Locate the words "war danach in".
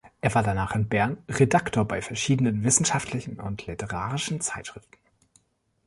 0.33-0.89